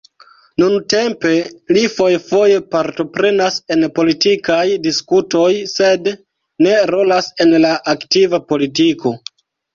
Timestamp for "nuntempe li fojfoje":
0.61-2.63